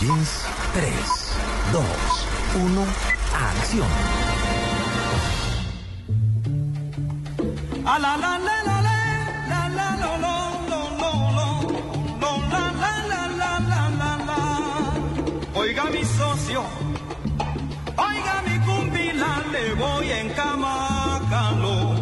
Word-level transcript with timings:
Jeans, 0.00 0.44
3, 0.72 0.92
2, 1.72 1.82
1, 2.64 2.84
acción. 3.32 3.88
A 7.86 7.98
la 7.98 8.16
la 8.16 8.38
la 8.38 8.56
la 8.68 8.80
la 8.82 9.68
la 9.68 9.88
la 9.88 9.96
la 9.98 10.34
Oiga 15.54 15.84
mi 15.84 16.04
socio, 16.04 16.62
oiga 17.96 18.42
mi 18.46 18.58
cumbila, 18.66 19.42
le 19.52 19.74
voy 19.74 20.10
en 20.10 20.28
camacalo. 20.30 21.94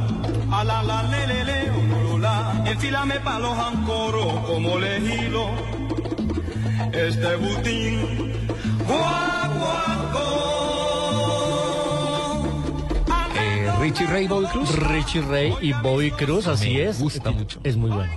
A 0.51 0.65
la 0.65 0.83
la 0.83 1.03
le 1.03 1.27
le 1.27 1.45
le, 1.45 2.19
la, 2.19 2.63
enfilame 2.65 3.21
pa' 3.21 3.39
los 3.39 3.59
ancoros 3.59 4.47
como 4.47 4.79
lejilo. 4.79 5.82
Este 6.93 7.37
butín, 7.37 8.33
guaguaco. 8.87 10.21
Richie 13.81 14.07
Ray, 14.07 14.29
Bobby 14.29 14.47
Cruz. 14.47 14.77
Richie 14.91 15.23
Ray 15.23 15.55
y 15.61 15.73
Bobby 15.73 16.11
Cruz, 16.13 16.47
así 16.47 16.75
Me 16.75 16.85
es. 16.85 17.01
gusta 17.01 17.31
mucho. 17.31 17.61
Es 17.65 17.77
muy 17.77 17.91
bueno. 17.91 18.13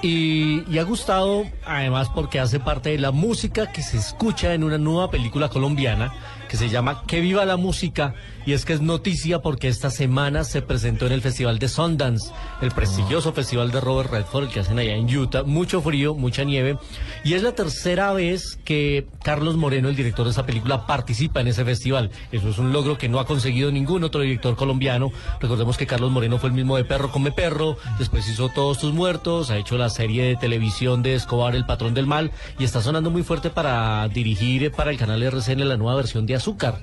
Y, 0.00 0.78
ha 0.78 0.84
gustado 0.84 1.44
además 1.66 2.08
porque 2.14 2.38
hace 2.38 2.60
parte 2.60 2.90
de 2.90 2.98
la 2.98 3.10
música 3.10 3.72
que 3.72 3.82
se 3.82 3.96
escucha 3.96 4.54
en 4.54 4.62
una 4.62 4.78
nueva 4.78 5.10
película 5.10 5.48
colombiana 5.48 6.12
que 6.48 6.56
se 6.56 6.70
llama 6.70 7.02
Que 7.06 7.20
viva 7.20 7.44
la 7.44 7.56
música 7.56 8.14
y 8.46 8.54
es 8.54 8.64
que 8.64 8.72
es 8.72 8.80
noticia 8.80 9.40
porque 9.40 9.68
esta 9.68 9.90
semana 9.90 10.44
se 10.44 10.62
presentó 10.62 11.04
en 11.06 11.12
el 11.12 11.20
Festival 11.20 11.58
de 11.58 11.68
Sundance, 11.68 12.32
el 12.62 12.70
prestigioso 12.70 13.34
festival 13.34 13.70
de 13.70 13.80
Robert 13.80 14.10
Redford 14.10 14.48
que 14.48 14.60
hacen 14.60 14.78
allá 14.78 14.94
en 14.94 15.14
Utah, 15.14 15.42
mucho 15.42 15.82
frío, 15.82 16.14
mucha 16.14 16.44
nieve 16.44 16.78
y 17.24 17.34
es 17.34 17.42
la 17.42 17.52
tercera 17.52 18.14
vez 18.14 18.58
que 18.64 19.06
Carlos 19.22 19.56
Moreno, 19.56 19.90
el 19.90 19.96
director 19.96 20.24
de 20.24 20.30
esa 20.30 20.46
película, 20.46 20.86
participa 20.86 21.40
en 21.40 21.48
ese 21.48 21.64
festival. 21.64 22.10
Eso 22.32 22.48
es 22.48 22.58
un 22.58 22.72
logro 22.72 22.96
que 22.96 23.08
no 23.08 23.20
ha 23.20 23.26
conseguido 23.26 23.70
ningún 23.70 24.04
otro 24.04 24.22
director 24.22 24.56
colombiano. 24.56 25.10
Recordemos 25.40 25.76
que 25.76 25.86
Carlos 25.86 26.10
Moreno 26.10 26.38
fue 26.38 26.48
el 26.48 26.54
mismo 26.54 26.76
de 26.76 26.84
Perro 26.84 27.10
come 27.10 27.32
Perro, 27.32 27.76
después 27.98 28.26
hizo 28.28 28.48
Todos 28.48 28.78
tus 28.78 28.94
muertos, 28.94 29.50
ha 29.50 29.58
hecho 29.58 29.76
la 29.76 29.87
serie 29.90 30.24
de 30.24 30.36
televisión 30.36 31.02
de 31.02 31.14
Escobar, 31.14 31.54
El 31.54 31.66
patrón 31.66 31.94
del 31.94 32.06
mal 32.06 32.30
y 32.58 32.64
está 32.64 32.80
sonando 32.82 33.10
muy 33.10 33.22
fuerte 33.22 33.50
para 33.50 34.08
dirigir 34.08 34.70
para 34.72 34.90
el 34.90 34.98
canal 34.98 35.22
RCN 35.22 35.68
la 35.68 35.76
nueva 35.76 35.96
versión 35.96 36.26
de 36.26 36.34
Azúcar. 36.34 36.80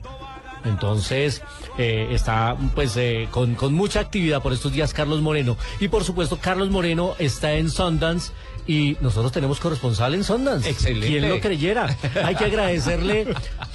Entonces, 0.65 1.43
eh, 1.77 2.07
está 2.11 2.57
pues 2.73 2.97
eh, 2.97 3.27
con, 3.29 3.53
con, 3.53 3.73
mucha 3.73 3.99
actividad 3.99 4.41
por 4.41 4.51
estos 4.51 4.71
días 4.71 4.93
Carlos 4.93 5.21
Moreno. 5.21 5.57
Y 5.79 5.87
por 5.89 6.03
supuesto, 6.03 6.39
Carlos 6.41 6.71
Moreno 6.71 7.13
está 7.19 7.53
en 7.53 7.69
Sundance 7.69 8.31
y 8.67 8.97
nosotros 8.99 9.31
tenemos 9.31 9.59
corresponsal 9.59 10.15
en 10.15 10.23
Sundance. 10.23 10.69
Excelente. 10.69 11.07
Quien 11.07 11.29
lo 11.29 11.39
creyera. 11.39 11.95
Hay 12.23 12.35
que 12.35 12.45
agradecerle 12.45 13.27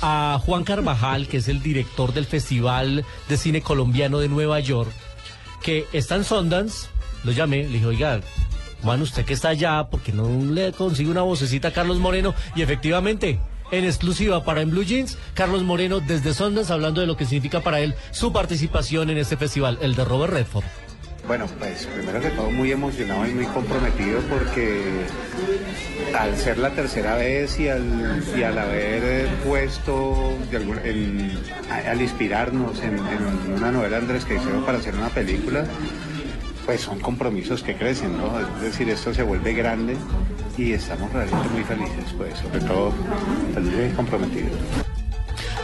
a 0.03 0.41
Juan 0.45 0.65
Carvajal, 0.65 1.29
que 1.29 1.39
es 1.39 1.49
el 1.49 1.63
director 1.63 2.13
del 2.13 2.27
Festival 2.27 3.05
de 3.29 3.37
Cine 3.37 3.63
Colombiano 3.63 4.19
de 4.19 4.29
Nueva 4.29 4.59
York, 4.61 4.91
que 5.63 5.87
está 5.93 6.17
en 6.17 6.25
Sundance. 6.25 6.89
Lo 7.23 7.33
llamé, 7.33 7.65
le 7.65 7.69
dije, 7.69 7.87
oiga, 7.87 8.21
Juan, 8.83 9.03
usted 9.03 9.25
que 9.25 9.35
está 9.35 9.51
allá, 9.51 9.89
porque 9.91 10.13
no 10.13 10.29
le 10.53 10.73
consigue 10.73 11.11
una 11.11 11.23
vocecita 11.23 11.69
a 11.69 11.73
Carlos 11.73 11.99
Moreno? 11.99 12.35
Y 12.55 12.63
efectivamente, 12.63 13.39
en 13.71 13.85
exclusiva 13.85 14.45
para 14.45 14.63
En 14.63 14.71
Blue 14.71 14.85
Jeans, 14.85 15.19
Carlos 15.35 15.63
Moreno 15.63 16.01
desde 16.01 16.35
Sundance 16.35 16.73
hablando 16.73 17.01
de 17.01 17.07
lo 17.07 17.17
que 17.17 17.25
significa 17.25 17.61
para 17.61 17.81
él 17.81 17.95
su 18.11 18.33
participación 18.33 19.11
en 19.11 19.19
este 19.19 19.37
festival, 19.37 19.79
el 19.83 19.95
de 19.95 20.05
Robert 20.05 20.33
Redford. 20.33 20.65
Bueno, 21.27 21.47
pues 21.59 21.87
primero 21.87 22.21
que 22.21 22.31
todo 22.31 22.51
muy 22.51 22.73
emocionado 22.73 23.25
y 23.25 23.33
muy 23.33 23.47
comprometido 23.47 24.21
porque 24.29 25.05
al 26.19 26.37
ser 26.37 26.59
la 26.59 26.71
tercera 26.71 27.15
vez 27.15 27.61
y 27.61 27.69
al, 27.69 28.25
y 28.37 28.43
al 28.43 28.59
haber 28.59 29.29
puesto, 29.45 30.37
al 31.87 32.03
inspirarnos 32.03 32.81
en, 32.81 32.99
en, 32.99 33.55
una 33.55 33.71
novela 33.71 33.99
Andrés 33.99 34.25
Caicedo 34.25 34.65
para 34.67 34.79
hacer 34.79 34.95
una 34.95 35.11
película, 35.11 35.67
pues 36.71 36.83
son 36.83 37.01
compromisos 37.01 37.65
que 37.65 37.75
crecen, 37.75 38.17
¿no? 38.17 38.31
Es 38.39 38.63
decir, 38.63 38.89
esto 38.91 39.13
se 39.13 39.25
vuelve 39.25 39.55
grande 39.55 39.97
y 40.57 40.71
estamos 40.71 41.13
realmente 41.13 41.49
muy 41.49 41.65
felices, 41.65 42.15
pues, 42.17 42.39
sobre 42.39 42.61
todo 42.61 42.93
felices 43.53 43.93
y 43.93 43.97
comprometidos. 43.97 44.53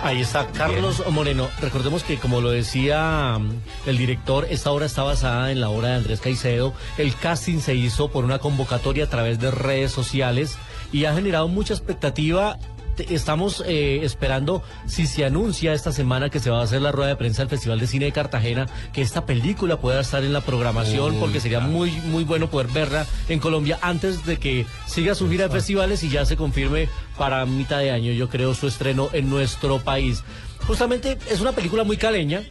Ahí 0.02 0.20
está 0.20 0.48
Carlos 0.48 1.04
Moreno. 1.12 1.48
Recordemos 1.60 2.02
que, 2.02 2.16
como 2.16 2.40
lo 2.40 2.50
decía 2.50 3.38
el 3.86 3.98
director, 3.98 4.48
esta 4.50 4.72
obra 4.72 4.86
está 4.86 5.04
basada 5.04 5.52
en 5.52 5.60
la 5.60 5.68
obra 5.68 5.90
de 5.90 5.94
Andrés 5.94 6.20
Caicedo. 6.20 6.74
El 6.98 7.14
casting 7.14 7.60
se 7.60 7.76
hizo 7.76 8.10
por 8.10 8.24
una 8.24 8.40
convocatoria 8.40 9.04
a 9.04 9.08
través 9.08 9.38
de 9.38 9.52
redes 9.52 9.92
sociales 9.92 10.58
y 10.90 11.04
ha 11.04 11.14
generado 11.14 11.46
mucha 11.46 11.72
expectativa 11.72 12.58
estamos 12.98 13.62
eh, 13.66 14.00
esperando 14.02 14.62
si 14.86 15.06
se 15.06 15.24
anuncia 15.24 15.72
esta 15.72 15.92
semana 15.92 16.30
que 16.30 16.40
se 16.40 16.50
va 16.50 16.60
a 16.60 16.64
hacer 16.64 16.82
la 16.82 16.92
rueda 16.92 17.08
de 17.08 17.16
prensa 17.16 17.42
del 17.42 17.48
Festival 17.48 17.80
de 17.80 17.86
Cine 17.86 18.06
de 18.06 18.12
Cartagena, 18.12 18.66
que 18.92 19.02
esta 19.02 19.26
película 19.26 19.78
pueda 19.78 20.00
estar 20.00 20.24
en 20.24 20.32
la 20.32 20.40
programación, 20.40 21.14
Uy, 21.14 21.20
porque 21.20 21.40
sería 21.40 21.58
claro. 21.58 21.72
muy, 21.72 21.90
muy 21.90 22.24
bueno 22.24 22.48
poder 22.48 22.68
verla 22.68 23.06
en 23.28 23.38
Colombia 23.38 23.78
antes 23.82 24.24
de 24.24 24.38
que 24.38 24.66
siga 24.86 25.14
su 25.14 25.28
gira 25.28 25.48
de 25.48 25.50
festivales 25.54 26.02
y 26.02 26.08
ya 26.08 26.24
se 26.24 26.36
confirme 26.36 26.88
para 27.16 27.44
mitad 27.46 27.78
de 27.78 27.90
año, 27.90 28.12
yo 28.12 28.28
creo, 28.28 28.54
su 28.54 28.66
estreno 28.66 29.08
en 29.12 29.30
nuestro 29.30 29.78
país. 29.80 30.22
Justamente 30.66 31.18
es 31.30 31.40
una 31.40 31.52
película 31.52 31.84
muy 31.84 31.96
caleña, 31.96 32.42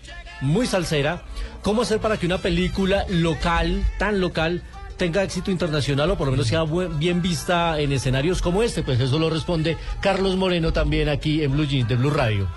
muy 0.41 0.67
salsera. 0.67 1.23
¿Cómo 1.61 1.81
hacer 1.81 2.00
para 2.00 2.17
que 2.17 2.25
una 2.25 2.38
película 2.38 3.05
local, 3.09 3.84
tan 3.97 4.19
local, 4.19 4.61
tenga 4.97 5.23
éxito 5.23 5.51
internacional 5.51 6.09
o 6.11 6.17
por 6.17 6.28
lo 6.28 6.31
menos 6.31 6.47
sea 6.47 6.63
bien 6.63 7.22
vista 7.22 7.79
en 7.79 7.91
escenarios 7.91 8.41
como 8.41 8.63
este? 8.63 8.83
Pues 8.83 9.00
eso 9.00 9.19
lo 9.19 9.29
responde 9.29 9.78
Carlos 10.01 10.35
Moreno 10.35 10.73
también 10.73 11.09
aquí 11.09 11.44
en 11.44 11.51
Blue 11.51 11.66
Jeans 11.66 11.88
de 11.88 11.95
Blue 11.95 12.09
Radio. 12.09 12.47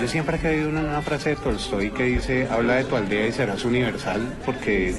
Yo 0.00 0.06
siempre 0.06 0.36
he 0.36 0.40
creído 0.40 0.68
una, 0.68 0.80
una 0.80 1.02
frase 1.02 1.30
de 1.30 1.36
Tolstoy 1.36 1.90
que 1.90 2.04
dice, 2.04 2.46
habla 2.48 2.74
de 2.74 2.84
tu 2.84 2.94
aldea 2.94 3.26
y 3.26 3.32
serás 3.32 3.64
universal, 3.64 4.20
porque 4.44 4.94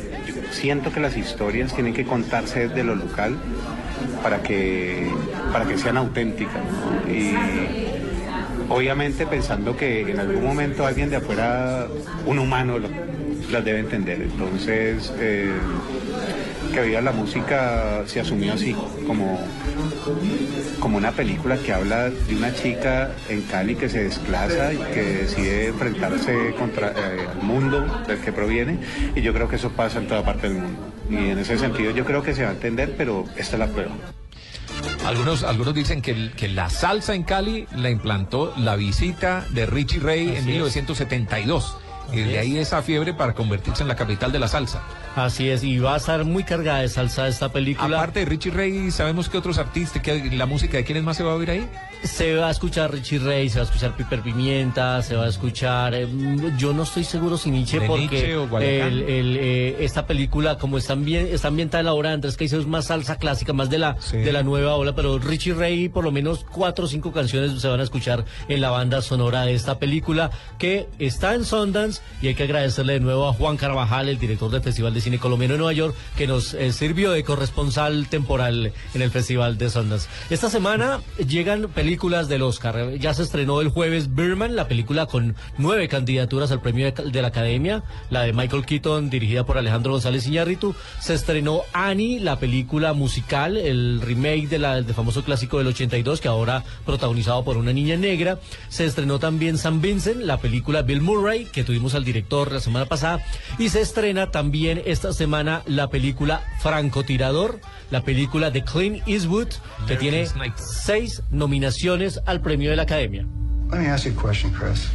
siento 0.51 0.91
que 0.91 0.99
las 0.99 1.15
historias 1.15 1.73
tienen 1.73 1.93
que 1.93 2.03
contarse 2.03 2.67
desde 2.67 2.83
lo 2.83 2.95
local 2.95 3.37
para 4.21 4.41
que, 4.41 5.09
para 5.53 5.65
que 5.65 5.77
sean 5.77 5.97
auténticas. 5.97 6.61
Y 7.07 7.33
obviamente 8.69 9.25
pensando 9.25 9.77
que 9.77 10.01
en 10.01 10.19
algún 10.19 10.43
momento 10.43 10.85
alguien 10.85 11.09
de 11.09 11.17
afuera, 11.17 11.87
un 12.25 12.39
humano, 12.39 12.77
las 13.51 13.63
debe 13.63 13.79
entender. 13.79 14.21
Entonces, 14.21 15.13
eh, 15.19 15.51
que 16.67 16.81
viva 16.81 17.01
la 17.01 17.11
música 17.11 18.03
se 18.05 18.19
asumió 18.19 18.53
así, 18.53 18.75
como, 19.05 19.39
como 20.79 20.97
una 20.97 21.11
película 21.11 21.57
que 21.57 21.73
habla 21.73 22.09
de 22.09 22.35
una 22.35 22.53
chica 22.53 23.11
en 23.29 23.41
Cali 23.43 23.75
que 23.75 23.89
se 23.89 24.03
desplaza 24.03 24.73
y 24.73 24.77
que 24.77 25.01
decide 25.01 25.67
enfrentarse 25.67 26.53
contra 26.57 26.89
eh, 26.89 27.27
el 27.31 27.43
mundo 27.45 27.85
del 28.07 28.19
que 28.19 28.31
proviene. 28.31 28.79
Y 29.15 29.21
yo 29.21 29.33
creo 29.33 29.47
que 29.47 29.57
eso 29.57 29.71
pasa 29.71 29.99
en 29.99 30.07
toda 30.07 30.23
parte 30.23 30.49
del 30.49 30.59
mundo. 30.59 30.79
Y 31.09 31.15
en 31.15 31.39
ese 31.39 31.57
sentido 31.57 31.91
yo 31.91 32.05
creo 32.05 32.23
que 32.23 32.33
se 32.33 32.43
va 32.43 32.49
a 32.49 32.53
entender, 32.53 32.95
pero 32.97 33.25
esta 33.35 33.55
es 33.55 33.59
la 33.59 33.67
prueba. 33.67 33.91
Algunos, 35.05 35.43
algunos 35.43 35.73
dicen 35.73 36.01
que, 36.01 36.31
que, 36.35 36.49
la 36.49 36.69
salsa 36.69 37.15
en 37.15 37.23
Cali 37.23 37.65
la 37.75 37.89
implantó 37.89 38.53
la 38.57 38.75
visita 38.75 39.45
de 39.51 39.65
Richie 39.65 39.99
Ray 39.99 40.29
Así 40.29 40.37
en 40.37 40.45
1972. 40.45 41.77
Y 42.11 42.21
de 42.21 42.39
ahí 42.39 42.57
esa 42.57 42.81
fiebre 42.81 43.13
para 43.13 43.33
convertirse 43.33 43.83
en 43.83 43.89
la 43.89 43.95
capital 43.95 44.31
de 44.31 44.39
la 44.39 44.47
salsa. 44.47 44.81
Así 45.17 45.49
es, 45.49 45.63
y 45.63 45.79
va 45.79 45.95
a 45.95 45.97
estar 45.97 46.23
muy 46.25 46.43
cargada 46.43 46.81
de 46.81 46.89
salsa 46.89 47.27
esta 47.27 47.51
película. 47.51 47.97
Aparte 47.97 48.19
de 48.19 48.25
Richie 48.25 48.51
Ray, 48.51 48.91
¿sabemos 48.91 49.29
que 49.29 49.39
otros 49.39 49.57
artistas, 49.57 49.99
que 50.03 50.29
la 50.31 50.45
música 50.45 50.77
de 50.77 50.83
quiénes 50.83 51.03
más 51.03 51.17
se 51.17 51.23
va 51.23 51.31
a 51.31 51.35
oír 51.35 51.49
ahí? 51.49 51.67
Se 52.03 52.35
va 52.35 52.49
a 52.49 52.51
escuchar 52.51 52.91
Richie 52.91 53.17
Ray, 53.17 53.49
se 53.49 53.55
va 53.55 53.63
a 53.63 53.65
escuchar 53.65 53.95
Piper 53.97 54.21
Pimienta, 54.21 55.01
se 55.01 55.15
va 55.15 55.25
a 55.25 55.27
escuchar. 55.27 55.95
Eh, 55.95 56.07
yo 56.59 56.71
no 56.71 56.83
estoy 56.83 57.03
seguro 57.03 57.35
si 57.35 57.49
Nietzsche, 57.49 57.79
¿De 57.79 57.87
porque 57.87 58.07
Nietzsche 58.07 58.37
o 58.37 58.59
el, 58.59 59.01
el, 59.01 59.37
eh, 59.37 59.77
esta 59.79 60.05
película, 60.05 60.59
como 60.59 60.77
está, 60.77 60.93
bien, 60.93 61.27
está 61.31 61.47
ambientada 61.47 61.79
en 61.79 61.87
la 61.87 61.93
obra 61.93 62.09
de 62.09 62.15
Andrés 62.15 62.37
Caicedo, 62.37 62.61
es 62.61 62.67
más 62.67 62.85
salsa 62.85 63.15
clásica, 63.15 63.53
más 63.53 63.71
de 63.71 63.79
la, 63.79 63.97
sí. 63.99 64.17
de 64.17 64.31
la 64.31 64.43
nueva 64.43 64.75
ola, 64.75 64.93
pero 64.93 65.17
Richie 65.17 65.55
Ray, 65.55 65.89
por 65.89 66.03
lo 66.03 66.11
menos 66.11 66.45
cuatro 66.51 66.85
o 66.85 66.87
cinco 66.87 67.11
canciones 67.11 67.59
se 67.59 67.67
van 67.67 67.79
a 67.79 67.83
escuchar 67.83 68.23
en 68.47 68.61
la 68.61 68.69
banda 68.69 69.01
sonora 69.01 69.41
de 69.45 69.55
esta 69.55 69.79
película, 69.79 70.29
que 70.59 70.87
está 70.99 71.33
en 71.33 71.43
Sundance, 71.43 72.03
y 72.21 72.27
hay 72.27 72.35
que 72.35 72.43
agradecerle 72.43 72.93
de 72.93 72.99
nuevo 72.99 73.27
a 73.27 73.33
Juan 73.33 73.57
Carvajal, 73.57 74.09
el 74.09 74.19
director 74.19 74.51
del 74.51 74.61
Festival 74.61 74.93
de 74.93 75.06
cine 75.07 75.19
colombiano 75.19 75.53
en 75.53 75.59
Nueva 75.59 75.71
York, 75.71 75.95
que 76.17 76.27
nos 76.27 76.53
eh, 76.53 76.73
sirvió 76.73 77.11
de 77.11 77.23
corresponsal 77.23 78.07
temporal 78.09 78.73
en 78.93 79.01
el 79.01 79.09
Festival 79.09 79.57
de 79.57 79.69
Sundance. 79.69 80.09
Esta 80.29 80.49
semana 80.49 80.99
llegan 81.25 81.69
películas 81.69 82.27
del 82.27 82.41
Oscar. 82.41 82.95
Ya 82.95 83.13
se 83.13 83.23
estrenó 83.23 83.61
el 83.61 83.69
jueves 83.69 84.13
Birman, 84.13 84.57
la 84.57 84.67
película 84.67 85.05
con 85.05 85.37
nueve 85.57 85.87
candidaturas 85.87 86.51
al 86.51 86.59
premio 86.59 86.91
de, 86.91 87.21
la 87.21 87.29
Academia, 87.29 87.83
la 88.09 88.23
de 88.23 88.33
Michael 88.33 88.65
Keaton, 88.65 89.09
dirigida 89.09 89.45
por 89.45 89.57
Alejandro 89.57 89.93
González 89.93 90.27
Iñárritu. 90.27 90.75
Se 90.99 91.13
estrenó 91.13 91.61
Annie, 91.71 92.19
la 92.19 92.37
película 92.37 92.91
musical, 92.91 93.55
el 93.55 94.01
remake 94.01 94.49
de 94.49 94.57
del 94.57 94.93
famoso 94.93 95.23
clásico 95.23 95.59
del 95.59 95.67
82, 95.67 96.19
que 96.19 96.27
ahora 96.27 96.65
protagonizado 96.85 97.45
por 97.45 97.55
una 97.55 97.71
niña 97.71 97.95
negra. 97.95 98.39
Se 98.67 98.83
estrenó 98.83 99.19
también 99.19 99.57
San 99.57 99.79
Vincent, 99.79 100.21
la 100.21 100.39
película 100.39 100.81
Bill 100.81 100.99
Murray, 100.99 101.45
que 101.45 101.63
tuvimos 101.63 101.95
al 101.95 102.03
director 102.03 102.51
la 102.51 102.59
semana 102.59 102.87
pasada. 102.87 103.23
Y 103.57 103.69
se 103.69 103.79
estrena 103.79 104.31
también 104.31 104.81
esta 104.97 105.13
semana 105.13 105.61
la 105.67 105.91
película 105.91 106.41
Francotirador, 106.57 107.59
la 107.91 108.01
película 108.01 108.49
de 108.49 108.63
Clint 108.63 109.07
Eastwood, 109.07 109.49
que 109.85 109.95
tiene 109.95 110.25
seis 110.55 111.21
nominaciones 111.29 112.19
al 112.25 112.41
premio 112.41 112.71
de 112.71 112.77
la 112.77 112.81
Academia. 112.81 113.23
Let 113.69 113.77
me 113.77 113.89
ask 113.89 114.05
you 114.05 114.11
a 114.11 114.19
question, 114.19 114.51
Chris. 114.51 114.87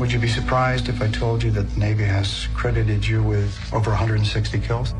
Would 0.00 0.10
you 0.10 0.18
be 0.18 0.26
surprised 0.26 0.88
if 0.88 1.00
I 1.00 1.06
told 1.16 1.44
you 1.44 1.52
that 1.52 1.72
the 1.74 1.78
Navy 1.78 2.02
has 2.02 2.48
credited 2.56 3.06
you 3.06 3.22
with 3.22 3.56
over 3.72 3.90
160 3.90 4.58
kills? 4.58 4.92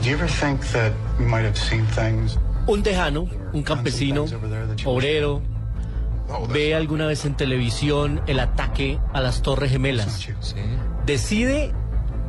Do 0.00 0.08
you 0.08 0.14
ever 0.14 0.26
think 0.26 0.66
that 0.72 0.94
we 1.18 1.26
might 1.26 1.44
have 1.44 1.58
seen 1.58 1.84
things? 1.88 2.38
Un 2.66 2.82
tejano, 2.82 3.26
un 3.52 3.62
campesino, 3.62 4.24
obrero, 4.84 5.42
ve 6.52 6.74
alguna 6.74 7.06
vez 7.06 7.24
en 7.24 7.34
televisión 7.36 8.20
el 8.26 8.40
ataque 8.40 8.98
a 9.12 9.20
las 9.20 9.42
Torres 9.42 9.72
Gemelas. 9.72 10.28
Decide, 11.04 11.72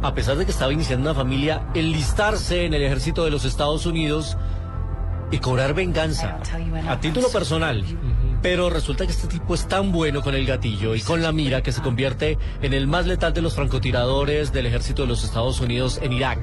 a 0.01 0.13
pesar 0.13 0.37
de 0.37 0.45
que 0.45 0.51
estaba 0.51 0.73
iniciando 0.73 1.09
una 1.09 1.19
familia, 1.19 1.67
enlistarse 1.73 2.65
en 2.65 2.73
el 2.73 2.83
ejército 2.83 3.23
de 3.23 3.31
los 3.31 3.45
Estados 3.45 3.85
Unidos 3.85 4.37
y 5.31 5.37
cobrar 5.39 5.73
venganza 5.73 6.39
a 6.87 6.99
título 6.99 7.29
personal. 7.29 7.83
Pero 8.43 8.69
resulta 8.69 9.05
que 9.05 9.13
este 9.13 9.29
tipo 9.29 9.55
es 9.55 9.69
tan 9.69 9.93
bueno 9.93 10.21
con 10.21 10.35
el 10.35 10.45
gatillo 10.45 10.95
y 10.95 11.01
con 11.01 11.21
la 11.21 11.31
mira 11.31 11.63
que 11.63 11.71
se 11.71 11.81
convierte 11.81 12.37
en 12.61 12.73
el 12.73 12.87
más 12.87 13.07
letal 13.07 13.33
de 13.33 13.41
los 13.41 13.55
francotiradores 13.55 14.51
del 14.51 14.65
ejército 14.65 15.03
de 15.03 15.07
los 15.07 15.23
Estados 15.23 15.61
Unidos 15.61 15.97
en 16.03 16.11
Irak. 16.11 16.39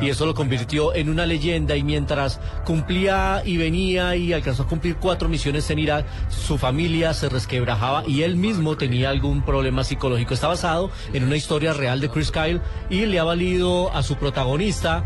Y 0.00 0.10
eso 0.10 0.26
lo 0.26 0.34
convirtió 0.34 0.94
en 0.94 1.08
una 1.08 1.26
leyenda 1.26 1.74
y 1.74 1.82
mientras 1.82 2.38
cumplía 2.64 3.42
y 3.44 3.56
venía 3.56 4.14
y 4.14 4.32
alcanzó 4.32 4.62
a 4.62 4.68
cumplir 4.68 4.94
cuatro 4.96 5.28
misiones 5.28 5.68
en 5.70 5.80
Irak, 5.80 6.06
su 6.28 6.56
familia 6.56 7.12
se 7.14 7.28
resquebrajaba 7.28 8.04
y 8.06 8.22
él 8.22 8.36
mismo 8.36 8.76
tenía 8.76 9.10
algún 9.10 9.42
problema 9.42 9.82
psicológico. 9.82 10.34
Está 10.34 10.46
basado 10.46 10.92
en 11.12 11.24
una 11.24 11.36
historia 11.36 11.72
real 11.72 12.00
de 12.00 12.10
Chris 12.10 12.30
Kyle 12.30 12.60
y 12.90 13.06
le 13.06 13.18
ha 13.18 13.24
valido 13.24 13.92
a 13.92 14.04
su 14.04 14.14
protagonista 14.14 15.02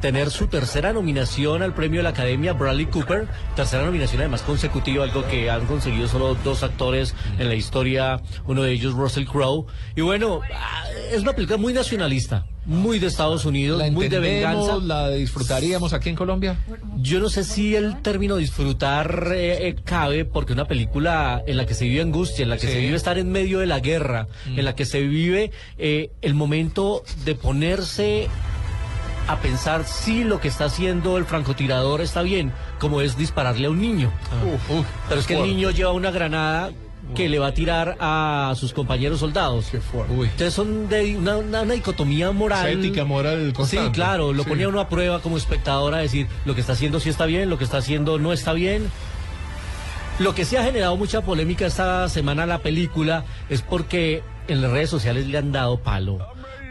tener 0.00 0.30
su 0.30 0.46
tercera 0.46 0.92
nominación 0.92 1.62
al 1.62 1.74
premio 1.74 2.00
de 2.00 2.04
la 2.04 2.10
Academia, 2.10 2.52
Bradley 2.52 2.86
Cooper, 2.86 3.26
tercera 3.54 3.84
nominación 3.84 4.20
además 4.20 4.42
consecutiva, 4.42 5.04
algo 5.04 5.26
que 5.26 5.50
han 5.50 5.66
conseguido 5.66 6.08
solo 6.08 6.36
dos 6.44 6.62
actores 6.62 7.14
en 7.38 7.48
la 7.48 7.54
historia, 7.54 8.20
uno 8.46 8.62
de 8.62 8.72
ellos 8.72 8.94
Russell 8.94 9.24
Crowe. 9.26 9.66
Y 9.94 10.02
bueno, 10.02 10.40
ah, 10.54 10.84
es 11.12 11.22
una 11.22 11.32
película 11.32 11.56
muy 11.58 11.72
nacionalista, 11.72 12.46
muy 12.66 12.98
de 12.98 13.06
Estados 13.06 13.44
Unidos, 13.44 13.78
¿La 13.78 13.90
muy 13.90 14.08
de 14.08 14.18
venganza. 14.18 14.76
¿La 14.82 15.08
disfrutaríamos 15.10 15.92
aquí 15.92 16.08
en 16.10 16.16
Colombia? 16.16 16.56
Yo 16.98 17.20
no 17.20 17.28
sé 17.28 17.44
si 17.44 17.74
el 17.76 18.02
término 18.02 18.36
disfrutar 18.36 19.30
eh, 19.32 19.68
eh, 19.68 19.76
cabe 19.84 20.24
porque 20.24 20.52
una 20.52 20.66
película 20.66 21.42
en 21.46 21.56
la 21.56 21.64
que 21.66 21.74
se 21.74 21.84
vive 21.84 22.02
angustia, 22.02 22.42
en 22.42 22.50
la 22.50 22.56
que 22.56 22.66
Sí. 22.66 22.72
se 22.72 22.80
vive 22.80 22.96
estar 22.96 23.18
en 23.18 23.30
medio 23.30 23.60
de 23.60 23.66
la 23.66 23.80
guerra, 23.80 24.26
en 24.46 24.64
la 24.64 24.74
que 24.74 24.84
se 24.84 25.00
vive 25.02 25.52
eh, 25.78 26.10
el 26.22 26.34
momento 26.34 27.02
de 27.24 27.34
ponerse 27.36 28.28
a 29.28 29.36
pensar 29.40 29.84
si 29.84 30.22
lo 30.24 30.40
que 30.40 30.48
está 30.48 30.66
haciendo 30.66 31.18
el 31.18 31.24
francotirador 31.24 32.00
está 32.00 32.22
bien, 32.22 32.52
como 32.78 33.00
es 33.00 33.16
dispararle 33.16 33.66
a 33.66 33.70
un 33.70 33.80
niño. 33.80 34.12
Uf, 34.70 34.86
Pero 35.08 35.20
es 35.20 35.26
que 35.26 35.36
el 35.36 35.42
niño 35.42 35.70
lleva 35.70 35.92
una 35.92 36.10
granada 36.10 36.70
que 37.14 37.28
le 37.28 37.38
va 37.38 37.48
a 37.48 37.54
tirar 37.54 37.96
a 38.00 38.52
sus 38.56 38.72
compañeros 38.72 39.20
soldados. 39.20 39.66
Uy. 40.10 40.24
Entonces 40.26 40.52
son 40.54 40.88
de 40.88 41.16
una, 41.16 41.36
una- 41.36 41.62
una 41.62 41.74
dicotomía 41.74 42.32
moral. 42.32 42.66
Esa 42.68 42.78
ética 42.78 43.04
moral 43.04 43.46
Sí, 43.48 43.52
constante. 43.52 43.92
claro, 43.92 44.32
lo 44.32 44.42
Sí. 44.42 44.48
ponía 44.48 44.68
uno 44.68 44.80
a 44.80 44.88
prueba 44.88 45.20
como 45.20 45.36
espectador 45.36 45.94
a 45.94 45.98
decir 45.98 46.26
lo 46.44 46.54
que 46.56 46.60
está 46.62 46.72
haciendo 46.72 46.98
sí 46.98 47.08
está 47.08 47.26
bien, 47.26 47.48
lo 47.48 47.58
que 47.58 47.64
está 47.64 47.76
haciendo 47.78 48.18
no 48.18 48.32
está 48.32 48.52
bien. 48.52 48.90
Lo 50.18 50.34
que 50.34 50.44
sí 50.44 50.56
ha 50.56 50.64
generado 50.64 50.96
mucha 50.96 51.20
polémica 51.20 51.66
esta 51.66 52.08
semana 52.08 52.46
la 52.46 52.58
película 52.58 53.24
es 53.50 53.60
porque 53.62 54.22
en 54.48 54.62
las 54.62 54.70
redes 54.70 54.88
sociales 54.90 55.26
le 55.26 55.36
han 55.38 55.52
dado 55.52 55.78
palo. 55.78 56.18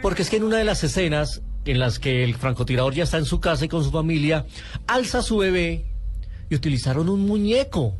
Porque 0.02 0.22
es 0.22 0.30
que 0.30 0.36
en 0.36 0.44
una 0.44 0.56
de 0.58 0.64
las 0.64 0.82
escenas 0.84 1.42
en 1.66 1.78
las 1.78 1.98
que 1.98 2.24
el 2.24 2.34
francotirador 2.36 2.94
ya 2.94 3.04
está 3.04 3.18
en 3.18 3.24
su 3.26 3.40
casa 3.40 3.64
y 3.64 3.68
con 3.68 3.82
su 3.84 3.90
familia, 3.90 4.46
alza 4.86 5.18
a 5.18 5.22
su 5.22 5.38
bebé 5.38 5.84
y 6.48 6.54
utilizaron 6.54 7.08
un 7.08 7.20
muñeco. 7.26 7.94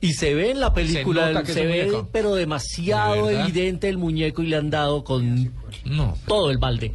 Y 0.00 0.12
se 0.12 0.34
ve 0.34 0.50
en 0.50 0.60
la 0.60 0.74
película, 0.74 1.32
se, 1.46 1.50
es 1.52 1.54
ve, 1.56 1.84
muñeco. 1.86 2.08
pero 2.12 2.34
demasiado 2.34 3.30
evidente 3.30 3.88
el 3.88 3.96
muñeco 3.96 4.42
y 4.42 4.48
le 4.48 4.56
han 4.56 4.68
dado 4.68 5.02
con 5.02 5.50
No. 5.86 6.18
todo 6.26 6.50
el 6.50 6.58
balde. 6.58 6.92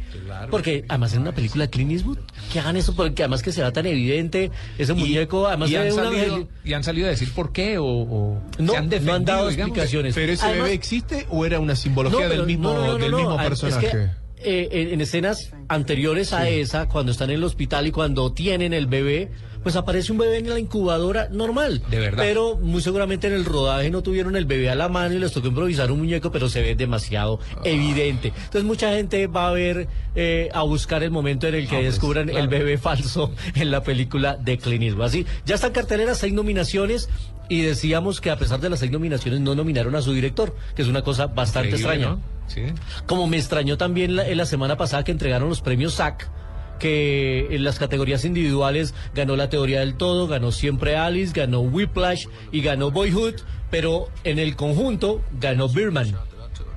Porque 0.48 0.84
además 0.88 1.14
en 1.14 1.22
una 1.22 1.32
película 1.32 1.64
de 1.64 1.70
Clint 1.70 1.90
Eastwood, 1.90 2.18
que 2.52 2.60
hagan 2.60 2.76
eso, 2.76 2.94
porque 2.94 3.24
además 3.24 3.42
que 3.42 3.50
se 3.50 3.62
va 3.62 3.72
tan 3.72 3.86
evidente, 3.86 4.52
ese 4.78 4.92
muñeco, 4.94 5.48
además 5.48 5.70
y, 5.70 5.76
han 5.76 5.92
una 5.92 6.04
salido, 6.04 6.48
y 6.64 6.72
han 6.72 6.84
salido 6.84 7.08
a 7.08 7.10
decir 7.10 7.32
por 7.34 7.50
qué 7.52 7.78
o, 7.78 7.84
o 7.84 8.42
No, 8.60 8.72
se 8.74 8.78
han 8.78 8.88
no 9.04 9.12
han 9.14 9.24
dado 9.24 9.48
digamos. 9.48 9.54
explicaciones. 9.76 10.14
¿Pero 10.14 10.32
ese 10.32 10.44
Además- 10.46 10.62
bebé 10.64 10.74
existe 10.74 11.26
o 11.30 11.44
era 11.44 11.58
una 11.58 11.74
simbología 11.74 12.28
pero- 12.28 12.30
del 12.36 12.46
mismo, 12.46 12.72
no, 12.72 12.78
no, 12.80 12.86
no, 12.92 12.98
del 12.98 13.10
no, 13.10 13.16
mismo 13.18 13.40
es 13.40 13.48
personaje? 13.48 13.90
que, 13.90 14.08
eh, 14.42 14.68
en, 14.72 14.88
en 14.94 15.00
escenas 15.00 15.52
anteriores 15.68 16.32
a 16.32 16.48
esa, 16.48 16.88
cuando 16.88 17.12
están 17.12 17.30
en 17.30 17.36
el 17.36 17.44
hospital 17.44 17.86
y 17.86 17.90
cuando 17.92 18.32
tienen 18.32 18.72
el 18.72 18.86
bebé, 18.86 19.30
pues 19.62 19.76
aparece 19.76 20.10
un 20.10 20.16
bebé 20.18 20.38
en 20.38 20.48
la 20.48 20.58
incubadora 20.58 21.28
normal. 21.30 21.82
De 21.90 21.98
verdad. 21.98 22.22
Pero 22.24 22.56
muy 22.56 22.80
seguramente 22.80 23.26
en 23.26 23.34
el 23.34 23.44
rodaje 23.44 23.90
no 23.90 24.02
tuvieron 24.02 24.34
el 24.34 24.46
bebé 24.46 24.70
a 24.70 24.74
la 24.74 24.88
mano 24.88 25.14
y 25.14 25.18
les 25.18 25.32
tocó 25.32 25.48
improvisar 25.48 25.92
un 25.92 25.98
muñeco, 25.98 26.32
pero 26.32 26.48
se 26.48 26.62
ve 26.62 26.74
demasiado 26.74 27.40
Ah. 27.56 27.60
evidente. 27.64 28.28
Entonces 28.28 28.64
mucha 28.64 28.92
gente 28.94 29.26
va 29.26 29.48
a 29.48 29.52
ver, 29.52 29.86
eh, 30.14 30.48
a 30.54 30.62
buscar 30.62 31.02
el 31.02 31.10
momento 31.10 31.46
en 31.46 31.54
el 31.56 31.68
que 31.68 31.76
Ah, 31.76 31.80
pues, 31.80 31.92
descubran 31.92 32.28
claro. 32.28 32.40
el 32.42 32.48
bebé 32.48 32.78
falso 32.78 33.32
en 33.54 33.70
la 33.70 33.82
película 33.82 34.36
de 34.36 34.56
Clint 34.56 34.82
Eastwood. 34.84 35.04
Así, 35.04 35.26
ya 35.44 35.56
están 35.56 35.72
carteleras, 35.72 36.16
seis 36.18 36.32
nominaciones. 36.32 37.10
Y 37.50 37.62
decíamos 37.62 38.20
que 38.20 38.30
a 38.30 38.38
pesar 38.38 38.60
de 38.60 38.70
las 38.70 38.78
seis 38.78 38.90
nominaciones 38.90 39.40
no 39.40 39.54
nominaron 39.54 39.94
a 39.96 40.00
su 40.00 40.12
director, 40.12 40.56
que 40.74 40.82
es 40.82 40.88
una 40.88 41.02
cosa 41.02 41.26
bastante 41.26 41.70
Increíble, 41.70 41.94
extraña. 41.94 42.16
¿no? 42.16 42.22
Sí. 42.46 42.62
Como 43.06 43.26
me 43.26 43.36
extrañó 43.36 43.76
también 43.76 44.16
la, 44.16 44.26
en 44.26 44.38
la 44.38 44.46
semana 44.46 44.76
pasada 44.76 45.04
que 45.04 45.12
entregaron 45.12 45.48
los 45.48 45.60
premios 45.60 45.94
SAC, 45.94 46.30
que 46.78 47.48
en 47.50 47.62
las 47.62 47.78
categorías 47.78 48.24
individuales 48.24 48.94
ganó 49.14 49.36
La 49.36 49.50
Teoría 49.50 49.80
del 49.80 49.94
Todo, 49.94 50.26
ganó 50.26 50.50
Siempre 50.52 50.96
Alice, 50.96 51.32
ganó 51.34 51.60
Whiplash 51.60 52.26
y 52.52 52.62
ganó 52.62 52.90
Boyhood, 52.90 53.34
pero 53.70 54.08
en 54.24 54.38
el 54.38 54.56
conjunto 54.56 55.20
ganó 55.38 55.68
Birman, 55.68 56.16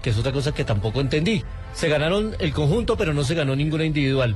que 0.02 0.10
es 0.10 0.18
otra 0.18 0.32
cosa 0.32 0.54
que 0.54 0.64
tampoco 0.64 1.02
entendí. 1.02 1.44
Se 1.74 1.88
ganaron 1.88 2.36
el 2.40 2.52
conjunto, 2.52 2.98
pero 2.98 3.14
no 3.14 3.24
se 3.24 3.34
ganó 3.34 3.56
ninguna 3.56 3.86
individual. 3.86 4.36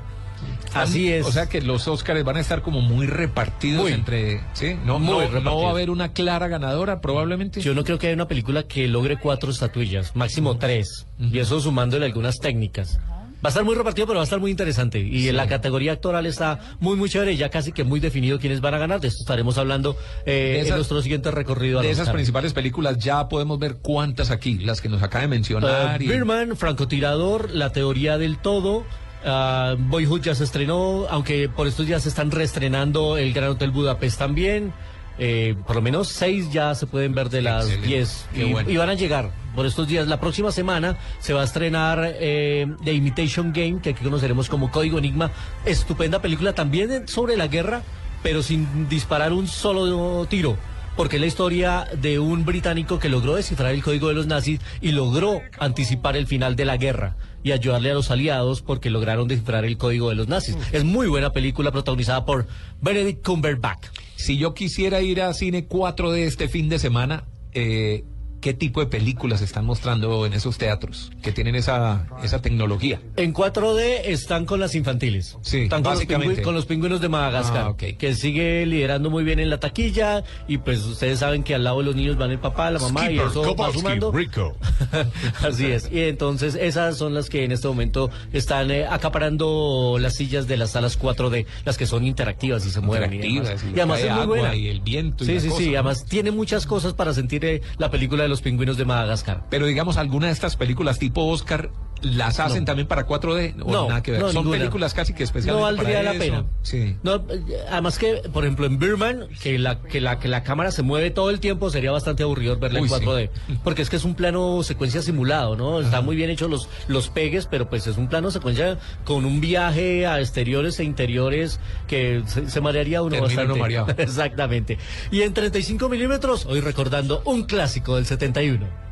Así 0.74 1.12
es. 1.12 1.26
O 1.26 1.32
sea 1.32 1.48
que 1.48 1.62
los 1.62 1.88
Óscares 1.88 2.24
van 2.24 2.38
a 2.38 2.40
estar 2.40 2.62
como 2.62 2.82
muy 2.82 3.08
repartidos 3.08 3.84
Muy. 3.84 3.94
entre. 3.94 4.42
¿sí? 4.54 4.76
No, 4.86 5.00
Muy 5.00 5.08
no, 5.08 5.14
no 5.22 5.28
repartidos. 5.28 5.64
va 5.64 5.68
a 5.68 5.72
haber 5.72 5.90
una 5.90 6.14
clara 6.14 6.48
ganadora, 6.48 7.02
probablemente. 7.02 7.62
Yo 7.62 7.74
no 7.74 7.84
creo 7.84 7.98
que 8.00 8.08
haya 8.08 8.16
una 8.16 8.28
película 8.28 8.64
que 8.64 8.88
logre 8.88 9.18
cuatro 9.18 9.52
estatuillas, 9.52 10.16
máximo 10.16 10.58
tres, 10.58 11.06
y 11.20 11.40
eso 11.40 11.60
sumándole 11.60 12.06
algunas 12.06 12.38
técnicas. 12.40 13.00
Va 13.46 13.50
a 13.50 13.52
estar 13.52 13.64
muy 13.64 13.76
repartido, 13.76 14.08
pero 14.08 14.18
va 14.18 14.24
a 14.24 14.26
estar 14.26 14.40
muy 14.40 14.50
interesante. 14.50 15.00
Y 15.00 15.28
en 15.30 15.38
la 15.38 15.46
categoría 15.48 15.92
actoral 15.92 16.26
está 16.26 16.60
muy, 16.80 16.96
muy 16.96 17.08
chévere, 17.08 17.38
ya 17.38 17.50
casi 17.50 17.72
que 17.72 17.84
muy 17.84 18.00
definido 18.00 18.40
quiénes 18.40 18.62
van 18.62 18.74
a 18.74 18.80
ganar. 18.80 19.00
De 19.00 19.10
esto 19.10 19.20
estaremos 19.22 19.60
hablando 19.60 19.96
eh, 20.26 20.56
esas- 20.58 20.70
en 20.70 20.76
nuestro 20.78 21.02
siguiente 21.04 21.30
recorrido. 21.30 21.80
de 21.82 21.92
esas 21.92 22.02
Oscar. 22.06 22.16
principales 22.16 22.54
películas 22.54 22.98
ya 22.98 23.30
podemos 23.30 23.60
ver 23.60 23.76
cuántas 23.80 24.32
aquí, 24.32 24.58
las 24.58 24.82
que 24.82 24.90
nos 24.90 25.04
acaba 25.04 25.22
de 25.22 25.28
mencionar. 25.28 26.02
Eh, 26.02 26.06
y- 26.06 26.08
Birman, 26.08 26.58
Francotirador, 26.58 27.52
La 27.52 27.72
Teoría 27.72 28.18
del 28.18 28.40
Todo. 28.40 28.84
Ah, 29.28 29.76
Boyhood 29.78 30.22
ya 30.22 30.34
se 30.36 30.44
estrenó, 30.44 31.06
aunque 31.10 31.50
por 31.50 31.68
estos 31.68 31.86
días 31.86 32.04
se 32.04 32.10
están 32.10 32.32
reestrenando 32.32 33.18
El 33.18 33.34
Gran 33.34 33.50
Hotel 33.50 33.72
Budapest 33.72 34.18
también. 34.18 34.74
Eh, 35.20 35.56
por 35.66 35.76
lo 35.76 35.82
menos 35.82 36.10
seis 36.10 36.52
ya 36.52 36.76
se 36.76 36.86
pueden 36.86 37.16
ver 37.16 37.30
de 37.30 37.42
las 37.42 37.66
Excelente. 37.66 37.88
diez. 37.88 38.26
Y, 38.36 38.52
bueno. 38.52 38.70
y 38.70 38.78
van 38.78 38.90
a 38.90 38.94
llegar 38.94 39.32
por 39.56 39.66
estos 39.66 39.88
días. 39.88 40.08
La 40.08 40.20
próxima 40.20 40.52
semana 40.52 40.98
se 41.20 41.34
va 41.34 41.42
a 41.42 41.44
estrenar 41.44 42.00
eh, 42.20 42.68
The 42.84 42.94
Imitation 42.94 43.52
Game, 43.52 43.80
que 43.82 43.90
aquí 43.92 44.04
conoceremos 44.04 44.48
como 44.48 44.70
Código 44.72 45.00
Enigma. 45.00 45.32
Estupenda 45.66 46.22
película 46.22 46.54
también 46.54 47.08
sobre 47.08 47.36
la 47.36 47.48
guerra, 47.48 47.82
pero 48.22 48.44
sin 48.44 48.88
disparar 48.90 49.34
un 49.34 49.48
solo 49.48 50.26
tiro. 50.26 50.56
porque 50.96 51.18
es 51.18 51.22
la 51.22 51.28
historia 51.28 51.88
de 52.00 52.20
un 52.20 52.44
británico 52.46 52.98
que 53.00 53.08
logró 53.10 53.36
descifrar 53.36 53.72
el 53.74 53.84
código 53.84 54.08
de 54.10 54.16
los 54.16 54.26
nazis 54.28 54.60
y 54.82 54.92
logró 54.92 55.42
anticipar 55.60 56.16
el 56.18 56.26
final 56.28 56.56
de 56.56 56.66
la 56.66 56.78
guerra 56.78 57.16
y 57.44 57.52
ayudarle 57.52 57.92
a 57.92 57.94
los 57.94 58.12
aliados 58.12 58.62
porque 58.62 58.90
lograron 58.90 59.28
descifrar 59.28 59.64
el 59.66 59.78
código 59.78 60.10
de 60.10 60.16
los 60.16 60.28
nazis. 60.28 60.58
Es 60.72 60.84
muy 60.84 61.08
buena 61.08 61.32
película 61.32 61.72
protagonizada 61.72 62.26
por 62.26 62.48
Benedict 62.82 63.26
Cumberbatch. 63.26 63.88
Si 64.16 64.38
yo 64.38 64.54
quisiera 64.54 65.02
ir 65.02 65.22
a 65.22 65.34
cine 65.34 65.68
4D 65.68 66.18
este 66.26 66.50
fin 66.50 66.68
de 66.70 66.80
semana, 66.80 67.24
eh, 67.54 68.04
¿qué 68.42 68.54
tipo 68.54 68.80
de 68.82 68.86
películas 68.88 69.42
están 69.42 69.66
mostrando 69.66 70.26
en 70.26 70.34
esos 70.34 70.58
teatros 70.58 71.12
que 71.24 71.32
tienen 71.32 71.56
esa, 71.56 72.08
esa 72.24 72.42
tecnología? 72.42 73.00
En 73.16 73.34
4D 73.34 74.02
están 74.06 74.46
con 74.46 74.60
las 74.60 74.76
infantiles. 74.76 75.38
Sí, 75.42 75.62
están 75.62 75.82
con 75.84 75.92
los, 75.92 76.00
básicamente. 76.00 76.42
pingüi- 76.42 76.44
con 76.44 76.56
los 76.56 76.66
pingüinos 76.66 77.02
de 77.02 77.10
Madagascar, 77.10 77.68
Ah, 77.70 77.76
que 77.78 78.16
sigue 78.16 78.66
liderando 78.66 79.10
muy 79.10 79.24
bien 79.24 79.40
en 79.40 79.50
la 79.50 79.60
taquilla 79.60 80.24
y 80.48 80.58
pues 80.60 80.84
ustedes 80.86 81.20
saben 81.20 81.44
que 81.44 81.56
al 81.56 81.64
lado 81.64 81.80
de 81.80 81.86
los 81.86 81.96
niños 81.96 82.18
van 82.18 82.32
el 82.32 82.40
papá, 82.40 82.70
la 82.72 82.80
mamá 82.80 83.04
y 83.04 83.16
Skipper, 83.18 83.28
eso 83.28 83.42
va 83.42 83.48
Kowalski, 83.56 83.80
sumando. 83.80 84.12
Rico. 84.12 84.56
Así 85.44 85.66
es. 85.66 85.90
Y 85.92 86.02
entonces 86.04 86.56
esas 86.56 86.98
son 86.98 87.14
las 87.14 87.30
que 87.30 87.44
en 87.44 87.52
este 87.52 87.68
momento 87.68 88.10
están 88.34 88.72
eh, 88.72 88.86
acaparando 88.88 89.98
las 90.00 90.16
sillas 90.16 90.48
de 90.48 90.58
las 90.58 90.72
salas 90.72 91.00
4D, 91.00 91.46
las 91.66 91.78
que 91.78 91.86
son 91.86 92.06
interactivas 92.06 92.66
y 92.66 92.72
se 92.72 92.82
mueven. 92.82 93.14
y 93.14 93.18
demás. 93.18 93.28
Interactivas, 93.36 93.64
y 93.64 93.76
Y 93.76 93.80
además 93.80 94.00
es 94.02 94.12
muy 94.14 94.26
buena. 94.26 94.56
y 94.56 94.68
el 94.68 94.82
viento 94.82 95.24
y 95.24 95.28
Sí, 95.28 95.34
la 95.36 95.40
sí, 95.42 95.48
cosa, 95.50 95.60
sí. 95.60 95.66
¿no? 95.70 95.74
Además 95.78 96.06
tiene 96.06 96.32
muchas 96.32 96.66
cosas 96.66 96.94
para 96.94 97.14
sentir 97.14 97.44
eh, 97.46 97.62
la 97.78 97.90
película 97.92 98.24
de 98.24 98.30
los 98.30 98.42
pingüinos 98.42 98.78
de 98.78 98.86
Madagascar. 98.86 99.46
Pero 99.50 99.66
digamos, 99.66 99.98
alguna 99.98 100.28
de 100.28 100.34
estas 100.34 100.56
películas 100.56 101.00
tipo 101.00 101.26
Oscar 101.26 101.70
las 102.02 102.40
hacen 102.40 102.60
No. 102.60 102.66
también 102.66 102.88
para 102.88 103.06
4D 103.08 103.56
o 103.64 103.72
No, 103.72 103.88
nada 103.90 104.04
que 104.04 104.12
ver. 104.12 104.22
no, 104.22 104.28
Son 104.28 104.44
ninguna. 104.44 104.58
películas 104.60 104.94
casi 104.94 105.14
que 105.14 105.24
especialmente 105.24 105.60
No 105.60 105.66
valdría 105.78 105.98
para 106.00 106.04
la 106.04 106.12
eso. 106.12 106.20
pena. 106.20 106.46
Sí. 106.62 106.96
No, 107.04 107.16
eh, 107.16 107.44
además 107.72 107.98
que, 107.98 108.22
por 108.32 108.44
ejemplo, 108.44 108.66
en 108.66 108.80
Birman, 108.80 109.28
que 109.42 109.58
la, 109.60 109.80
que 109.82 110.02
la, 110.02 110.20
que 110.20 110.28
la 110.28 110.44
cámara 110.44 110.72
se 110.72 110.84
mueve 110.84 111.12
todo 111.12 111.30
el 111.30 111.40
tiempo, 111.40 111.70
sería 111.70 111.92
bastante 111.92 112.24
aburrido 112.24 112.58
verla 112.58 112.82
Uy, 112.82 112.90
en 112.92 113.00
sí. 113.00 113.06
4D. 113.06 113.30
Porque 113.64 113.82
es 113.82 113.90
que 113.90 113.96
es 113.96 114.06
un 114.06 114.16
plano 114.16 114.62
secuencia 114.64 115.02
simulado, 115.02 115.56
¿no? 115.56 115.80
Está 115.82 116.02
muy 116.02 116.16
bien 116.16 116.30
hecho 116.30 116.48
los, 116.48 116.70
los 116.88 117.10
pegues, 117.10 117.46
pero 117.48 117.70
pues 117.70 117.88
es 117.88 117.98
un 117.98 118.08
plano 118.08 118.32
secuencia 118.32 118.78
con 119.06 119.26
un 119.26 119.42
viaje 119.42 120.06
a 120.08 120.20
exteriores 120.20 120.80
e 120.80 120.84
interiores 120.84 121.60
que 121.88 122.24
se, 122.28 122.50
se 122.50 122.62
marearía 122.62 123.02
uno 123.02 123.12
Termina 123.12 123.28
bastante. 123.28 123.54
uno 123.54 123.62
mareado. 123.62 123.88
Exactamente. 123.98 124.78
Y 125.12 125.22
en 125.22 125.34
35 125.34 125.90
milímetros, 125.90 126.46
hoy 126.46 126.60
recordando 126.62 127.22
un 127.26 127.44
clásico 127.44 127.96
del 127.96 128.06
71. 128.06 128.87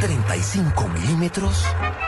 35 0.00 0.88
milímetros 0.88 1.64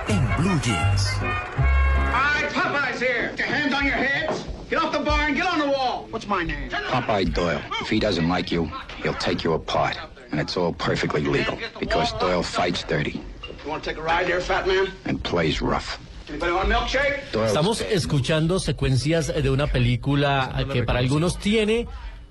en 0.09 0.27
Blue 0.39 0.59
Jeans. 0.63 1.11
Alright, 1.21 2.51
Popeye's 2.53 3.01
here. 3.01 3.33
Get 3.37 3.39
your 3.39 3.47
hands 3.49 3.75
on 3.75 3.85
your 3.85 3.97
heads. 3.97 4.45
Get 4.71 4.79
off 4.83 4.93
the 4.93 5.01
bar 5.01 5.27
and 5.27 5.37
get 5.37 5.47
on 5.47 5.59
the 5.59 5.67
wall. 5.67 6.07
What's 6.11 6.27
my 6.27 6.43
name? 6.43 6.71
Popeye 6.71 7.33
Doyle. 7.35 7.61
If 7.83 7.91
he 7.91 7.99
doesn't 7.99 8.27
like 8.29 8.51
you, 8.51 8.71
he'll 9.03 9.15
take 9.15 9.45
you 9.45 9.53
apart. 9.53 9.99
And 10.31 10.41
it's 10.41 10.57
all 10.57 10.73
perfectly 10.73 11.21
legal 11.23 11.59
because 11.79 12.13
Doyle 12.19 12.43
fights 12.43 12.83
dirty 12.85 13.21
You 13.63 13.71
want 13.71 13.85
to 13.85 13.91
take 13.91 13.99
a 13.99 14.03
ride 14.03 14.27
there, 14.27 14.41
fat 14.41 14.67
man? 14.67 14.89
and 15.05 15.23
plays 15.23 15.61
rough. 15.61 15.99
Anybody 16.31 16.53
want 16.53 16.73
a 16.73 16.75
milkshake? 16.75 17.31
Doyle's 17.33 17.49
Estamos 17.51 17.81
escuchando 17.83 18.59
secuencias 18.59 19.27
de 19.27 19.51
una 19.51 19.67
película 19.67 20.65
que 20.73 20.83
para 20.83 21.01
algunos 21.01 21.39
tiene 21.39 21.87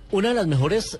una 0.09 0.29
de 0.29 0.33
las 0.35 0.47
mejores 0.47 0.97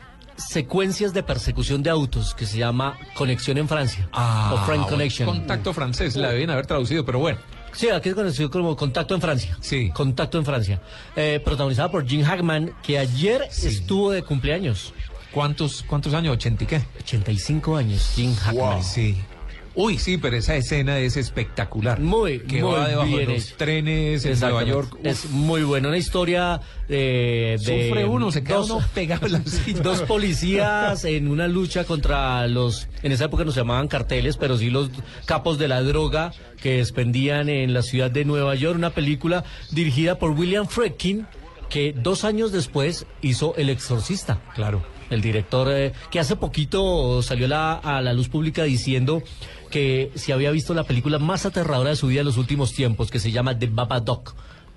secuencias 0.48 1.14
de 1.14 1.24
persecución 1.24 1.84
de 1.84 1.90
autos 1.90 2.34
que 2.36 2.46
se 2.46 2.58
llama 2.58 2.98
Conexión 3.16 3.58
en 3.58 3.68
Francia 3.68 4.08
Ah, 4.14 4.52
o 4.54 4.58
Frank 4.58 4.68
bueno, 4.82 4.88
Connection. 4.88 5.28
Contacto 5.28 5.74
francés, 5.74 6.16
la 6.16 6.30
deben 6.30 6.50
haber 6.50 6.66
traducido, 6.68 7.06
pero 7.06 7.20
bueno. 7.20 7.40
Sí, 7.74 7.90
aquí 7.90 8.10
es 8.10 8.16
conocido 8.16 8.52
como 8.52 8.76
Contacto 8.76 9.16
en 9.16 9.22
Francia. 9.22 9.58
Sí. 9.62 9.92
Contacto 9.92 10.38
en 10.38 10.46
Francia. 10.46 10.82
Eh, 11.16 11.42
protagonizada 11.44 11.90
por 11.90 12.06
Jim 12.06 12.24
Hackman, 12.24 12.74
que 12.84 13.00
ayer 13.00 13.44
estuvo 13.44 14.12
de 14.12 14.24
cumpleaños. 14.24 14.94
¿Cuántos, 15.32 15.84
cuántos 15.84 16.14
años? 16.14 16.38
¿80 16.38 16.62
y 16.64 16.66
qué? 16.66 16.82
85 17.00 17.78
años, 17.78 18.12
Jim 18.16 18.36
Hackman. 18.36 18.84
Sí. 18.84 19.16
Uy, 19.74 19.98
sí, 19.98 20.18
pero 20.18 20.36
esa 20.36 20.56
escena 20.58 21.00
es 21.00 21.16
espectacular. 21.16 22.00
Muy, 22.00 22.40
que 22.40 22.62
muy 22.62 22.74
va 22.74 22.90
debajo 22.90 23.10
de 23.10 23.18
bien 23.18 23.30
los 23.34 23.46
hecho. 23.48 23.56
trenes 23.58 24.26
en 24.26 24.40
Nueva. 24.40 24.64
York. 24.64 24.94
Uf, 25.00 25.06
Es 25.06 25.30
muy 25.30 25.64
buena. 25.64 25.88
Una 25.88 25.98
historia 25.98 26.60
eh, 26.90 27.58
de. 27.66 27.88
Sufre 27.88 28.06
uno, 28.06 28.32
se 28.32 28.44
queda 28.44 28.58
dos- 28.58 28.70
uno 28.70 28.86
pegado 28.94 29.28
en 29.28 29.32
la 29.34 29.42
silla. 29.46 29.82
Dos 29.82 30.02
policías 30.02 31.06
en 31.06 31.30
una 31.30 31.48
lucha 31.48 31.84
contra 31.86 32.46
los. 32.48 32.88
En 33.02 33.12
esa 33.14 33.26
época 33.26 33.46
no 33.46 33.52
se 33.52 33.62
llamaban 33.62 33.88
carteles, 33.88 34.36
pero 34.38 34.58
sí 34.58 34.70
los 34.70 34.90
capos 35.26 35.58
de 35.58 35.68
la 35.70 35.82
droga 35.82 36.34
que 36.62 36.80
expendían 36.80 37.48
en 37.50 37.74
la 37.74 37.82
ciudad 37.82 38.12
de 38.12 38.26
Nueva 38.26 38.56
York. 38.56 38.76
Una 38.78 38.90
película 38.90 39.44
dirigida 39.72 40.20
por 40.20 40.32
William 40.32 40.68
Friedkin, 40.68 41.28
que 41.70 41.94
dos 41.94 42.26
años 42.26 42.52
después 42.52 43.06
hizo 43.22 43.56
El 43.56 43.70
Exorcista. 43.70 44.42
Claro. 44.54 44.84
El 45.12 45.22
director 45.22 45.68
eh, 45.72 45.92
que 46.10 46.20
hace 46.20 46.36
poquito 46.36 47.22
salió 47.22 47.48
la- 47.48 47.74
a 47.76 48.02
la 48.02 48.14
luz 48.14 48.28
pública 48.30 48.64
diciendo 48.64 49.22
que 49.70 50.12
si 50.16 50.32
había 50.32 50.50
visto 50.52 50.74
la 50.74 50.84
película 50.86 51.20
más 51.20 51.46
aterradora 51.46 51.92
de 51.92 51.96
su 51.96 52.08
vida 52.08 52.22
en 52.22 52.26
los 52.26 52.38
últimos 52.38 52.74
tiempos, 52.74 53.12
que 53.12 53.20
se 53.20 53.32
llama 53.32 53.58
The 53.58 53.68
Babadook. 53.68 54.34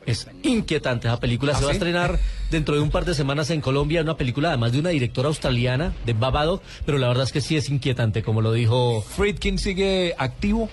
Es 0.07 0.29
inquietante 0.43 1.09
esa 1.09 1.19
película. 1.19 1.53
¿Ah, 1.55 1.59
se 1.59 1.65
va 1.65 1.71
a 1.71 1.73
estrenar 1.73 2.19
dentro 2.51 2.75
de 2.75 2.83
un 2.83 2.91
par 2.91 3.07
de 3.07 3.15
semanas 3.15 3.49
en 3.49 3.63
Colombia. 3.63 4.03
Una 4.03 4.17
película 4.19 4.49
además 4.49 4.73
de 4.73 4.81
una 4.81 4.91
directora 4.91 5.29
australiana, 5.29 5.95
de 6.05 6.13
Babadook, 6.13 6.63
pero 6.85 6.99
la 6.99 7.09
verdad 7.09 7.25
es 7.25 7.33
que 7.33 7.41
sí 7.41 7.57
es 7.57 7.71
inquietante, 7.71 8.23
como 8.23 8.43
lo 8.43 8.53
dijo. 8.53 9.01
Friedkin 9.03 9.59
sigue 9.59 10.15
activo. 10.19 10.69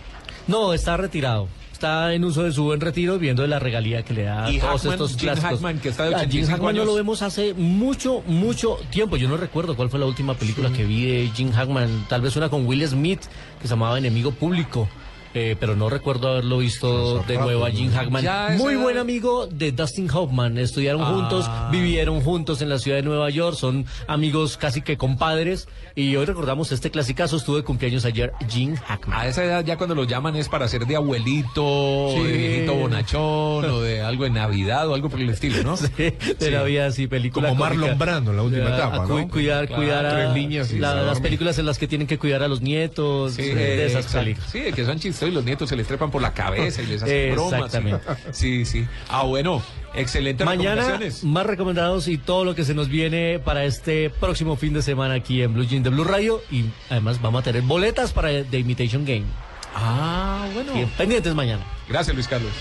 No, 0.48 0.74
está 0.74 0.98
retirado. 0.98 1.48
Está 1.82 2.14
en 2.14 2.24
uso 2.24 2.44
de 2.44 2.52
su 2.52 2.64
buen 2.64 2.80
retiro, 2.80 3.18
viendo 3.18 3.42
de 3.42 3.48
la 3.48 3.58
regalía 3.58 4.04
que 4.04 4.14
le 4.14 4.22
da 4.26 4.46
a 4.46 4.52
Y 4.52 4.60
todos 4.60 4.74
Hackman, 4.82 4.94
estos 4.94 5.10
Jim 5.14 5.20
clásicos. 5.22 5.50
Hackman, 5.50 5.80
que 5.80 5.90
está 5.90 6.04
de 6.04 6.14
Ah, 6.14 6.20
Jim 6.20 6.28
85 6.44 6.52
Hackman 6.52 6.76
no 6.76 6.82
años. 6.82 6.86
lo 6.86 6.94
vemos 6.96 7.22
hace 7.24 7.56
mucho, 7.56 8.22
mucho 8.28 8.78
tiempo. 8.92 9.18
Yo 9.18 9.28
no 9.28 9.36
recuerdo 9.36 9.76
cuál 9.76 9.90
fue 9.90 10.00
la 10.00 10.06
última 10.06 10.36
película 10.36 10.72
que 10.72 10.84
vi 10.86 11.06
de 11.08 11.32
Jim 11.34 11.52
Hackman. 11.52 12.06
Tal 12.08 12.22
vez 12.22 12.36
una 12.36 12.50
con 12.50 12.68
Will 12.68 12.88
Smith, 12.88 13.22
que 13.60 13.68
se 13.68 13.70
llamaba 13.74 13.98
Enemigo 13.98 14.30
Público. 14.30 14.88
Eh, 15.34 15.56
pero 15.60 15.76
no 15.76 15.90
recuerdo 15.90 16.30
haberlo 16.30 16.58
visto 16.60 17.20
de 17.28 17.38
nuevo 17.38 17.66
a 17.66 17.72
Jim 17.72 17.92
Hackman. 17.92 18.58
Muy 18.58 18.76
buen 18.76 18.98
amigo 18.98 19.48
de 19.48 19.72
Dustin 19.72 20.10
Hoffman. 20.12 20.58
Estudiaron 20.58 21.02
Ah. 21.02 21.06
juntos, 21.14 21.50
vivieron 21.72 22.22
juntos 22.22 22.62
en 22.62 22.70
la 22.70 22.78
ciudad 22.80 22.98
de 22.98 23.04
Nueva 23.04 23.30
York. 23.30 23.56
Son 23.56 23.86
amigos 24.08 24.58
casi 24.58 24.82
que 24.82 24.98
compadres. 24.98 25.68
Y 25.96 26.16
hoy 26.16 26.26
recordamos 26.26 26.72
este 26.72 26.90
clasicazo. 26.92 27.38
Estuvo 27.38 27.56
de 27.58 27.64
cumpleaños 27.64 28.06
ayer 28.06 28.32
Jim 28.50 28.76
Hackman. 28.76 29.18
A 29.20 29.28
esa 29.28 29.44
edad 29.44 29.64
ya 29.66 29.78
cuando 29.78 29.96
lo 29.96 30.04
llaman 30.06 30.36
es 30.36 30.48
para 30.50 30.68
ser 30.68 30.86
de 30.86 30.96
abuelito, 30.96 32.10
Sí. 32.16 32.24
de 32.24 32.32
viejito 32.38 32.76
bonachón, 32.76 33.66
o 33.66 33.82
de 33.82 34.02
algo 34.02 34.24
de 34.26 34.30
Navidad 34.32 34.88
o 34.90 34.94
algo 34.94 35.10
por 35.10 35.20
el 35.20 35.30
estilo, 35.30 35.64
¿no? 35.64 35.76
de 35.98 36.52
la 36.52 36.64
vida 36.64 36.88
así, 36.88 37.08
película 37.08 37.50
Como 37.50 37.64
cómica. 37.64 37.80
Marlon 37.82 38.00
Brando 38.00 38.32
en 38.32 38.38
la 38.38 38.44
última 38.44 38.70
Ya, 38.70 38.76
etapa, 38.76 39.04
cu- 39.06 39.18
¿no? 39.20 39.28
Cuidar, 39.30 39.68
Claro, 39.68 39.82
cuidar 39.82 40.06
a 40.06 40.16
tres 40.16 40.34
niñas 40.34 40.72
la- 40.74 40.96
las 41.04 41.20
películas 41.20 41.58
en 41.60 41.66
las 41.66 41.78
que 41.78 41.88
tienen 41.88 42.08
que 42.08 42.18
cuidar 42.18 42.44
a 42.44 42.48
los 42.48 42.62
nietos, 42.62 43.34
Sí, 43.34 43.44
de 43.44 43.86
esas 43.86 44.06
exacto. 44.06 44.20
películas. 44.26 44.52
Sí, 44.52 44.60
que 44.74 44.86
son 44.86 45.00
y 45.28 45.32
los 45.32 45.44
nietos 45.46 45.70
se 45.70 45.76
les 45.76 45.88
trepan 45.88 46.12
por 46.12 46.22
la 46.22 46.34
cabeza 46.34 46.82
y 46.82 46.88
les 46.88 47.04
hacen 47.04 47.34
bromas. 47.34 47.54
Exactamente. 47.54 48.06
Sí, 48.32 48.66
sí. 48.66 48.86
Ah, 49.10 49.24
bueno, 49.24 49.62
excelente 49.94 50.46
Mañana 50.46 50.76
recomendaciones. 50.82 51.24
más 51.24 51.46
recomendados 51.46 52.08
y 52.08 52.18
todo 52.18 52.46
lo 52.46 52.56
que 52.56 52.64
se 52.64 52.74
nos 52.74 52.88
viene 52.90 53.40
para 53.40 53.66
este 53.66 54.10
próximo 54.10 54.56
fin 54.56 54.74
de 54.74 54.82
semana 54.82 55.16
aquí 55.16 55.42
en 55.42 55.54
Blue 55.54 55.66
Jean 55.66 55.84
de 55.84 55.90
Blue 55.90 56.04
Radio 56.04 56.42
y 56.50 56.66
además 56.90 57.22
vamos 57.22 57.42
a 57.42 57.44
tener 57.44 57.62
boletas 57.64 58.14
para 58.14 58.44
The 58.44 58.60
Imitation 58.60 59.06
Game. 59.06 59.26
Ah, 59.76 60.46
bueno. 60.54 60.74
Bien, 60.74 60.90
pendientes 60.98 61.34
mañana. 61.34 61.64
Gracias, 61.88 62.16
Luis 62.16 62.28
Carlos. 62.28 62.52